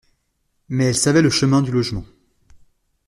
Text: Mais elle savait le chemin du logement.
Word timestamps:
Mais 0.67 0.85
elle 0.85 0.95
savait 0.97 1.21
le 1.21 1.29
chemin 1.29 1.61
du 1.61 1.69
logement. 1.71 2.03